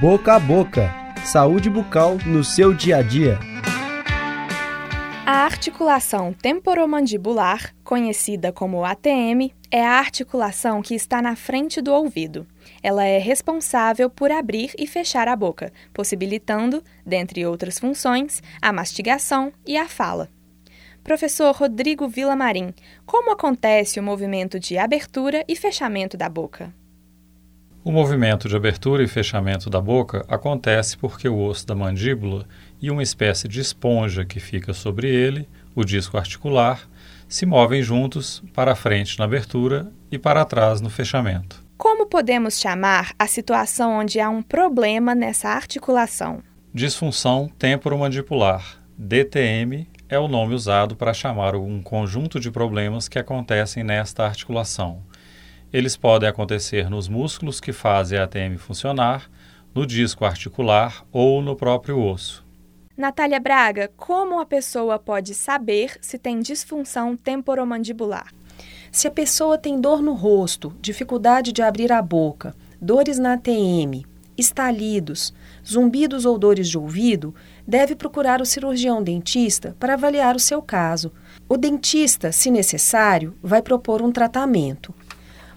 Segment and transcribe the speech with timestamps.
[0.00, 0.94] Boca a boca.
[1.24, 3.36] Saúde bucal no seu dia a dia.
[5.26, 12.46] A articulação temporomandibular, conhecida como ATM, é a articulação que está na frente do ouvido.
[12.80, 19.52] Ela é responsável por abrir e fechar a boca, possibilitando, dentre outras funções, a mastigação
[19.66, 20.28] e a fala.
[21.02, 22.72] Professor Rodrigo Villamarim,
[23.04, 26.72] como acontece o movimento de abertura e fechamento da boca?
[27.88, 32.44] O movimento de abertura e fechamento da boca acontece porque o osso da mandíbula
[32.82, 36.86] e uma espécie de esponja que fica sobre ele, o disco articular,
[37.26, 41.64] se movem juntos para frente na abertura e para trás no fechamento.
[41.78, 46.42] Como podemos chamar a situação onde há um problema nessa articulação?
[46.74, 53.82] Disfunção temporomandibular, DTM, é o nome usado para chamar um conjunto de problemas que acontecem
[53.82, 55.02] nesta articulação.
[55.70, 59.30] Eles podem acontecer nos músculos que fazem a ATM funcionar,
[59.74, 62.42] no disco articular ou no próprio osso.
[62.96, 68.32] Natália Braga, como a pessoa pode saber se tem disfunção temporomandibular?
[68.90, 74.06] Se a pessoa tem dor no rosto, dificuldade de abrir a boca, dores na ATM,
[74.38, 75.34] estalidos,
[75.66, 77.34] zumbidos ou dores de ouvido,
[77.66, 81.12] deve procurar o cirurgião dentista para avaliar o seu caso.
[81.46, 84.94] O dentista, se necessário, vai propor um tratamento.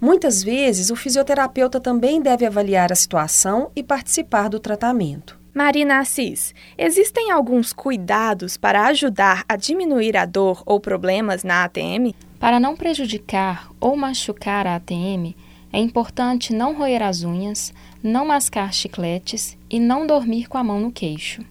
[0.00, 5.38] Muitas vezes, o fisioterapeuta também deve avaliar a situação e participar do tratamento.
[5.54, 12.12] Marina Assis, existem alguns cuidados para ajudar a diminuir a dor ou problemas na ATM?
[12.38, 15.34] Para não prejudicar ou machucar a ATM,
[15.72, 20.78] é importante não roer as unhas, não mascar chicletes e não dormir com a mão
[20.78, 21.42] no queixo.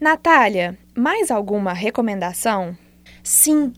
[0.00, 2.76] Natália, mais alguma recomendação?
[3.22, 3.72] Sim,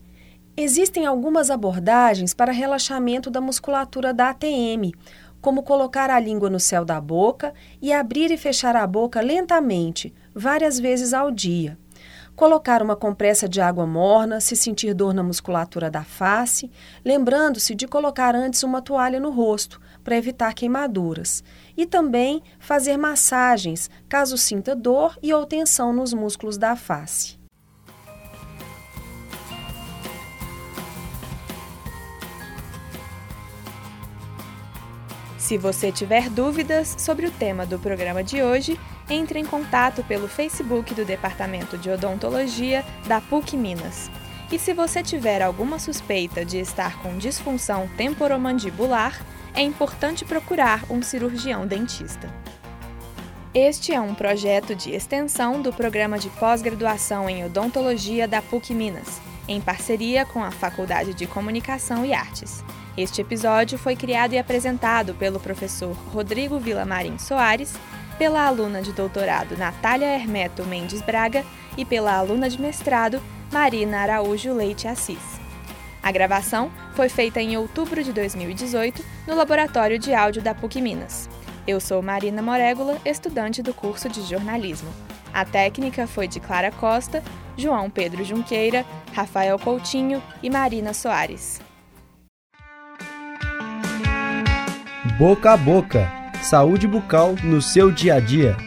[0.57, 4.93] existem algumas abordagens para relaxamento da musculatura da ATM,
[5.41, 10.13] como colocar a língua no céu da boca e abrir e fechar a boca lentamente,
[10.33, 11.77] várias vezes ao dia.
[12.35, 16.69] Colocar uma compressa de água morna se sentir dor na musculatura da face,
[17.03, 21.43] lembrando-se de colocar antes uma toalha no rosto para evitar queimaduras.
[21.77, 27.44] E também fazer massagens caso sinta dor e ou tensão nos músculos da face.
[35.45, 40.27] Se você tiver dúvidas sobre o tema do programa de hoje, entre em contato pelo
[40.27, 44.09] Facebook do Departamento de Odontologia da PUC Minas.
[44.51, 49.23] E se você tiver alguma suspeita de estar com disfunção temporomandibular,
[49.53, 52.27] é importante procurar um cirurgião dentista.
[53.53, 59.21] Este é um projeto de extensão do programa de pós-graduação em odontologia da PUC Minas,
[59.47, 62.63] em parceria com a Faculdade de Comunicação e Artes.
[62.97, 67.73] Este episódio foi criado e apresentado pelo professor Rodrigo Villamarim Soares,
[68.17, 71.43] pela aluna de doutorado Natália Hermeto Mendes Braga
[71.77, 75.19] e pela aluna de mestrado Marina Araújo Leite Assis.
[76.01, 81.29] A gravação foi feita em outubro de 2018 no Laboratório de Áudio da PUC Minas.
[81.67, 84.89] Eu sou Marina Morégula, estudante do curso de jornalismo.
[85.33, 87.21] A técnica foi de Clara Costa,
[87.57, 91.64] João Pedro Junqueira, Rafael Coutinho e Marina Soares.
[95.17, 96.11] Boca a boca.
[96.41, 98.57] Saúde bucal no seu dia a dia.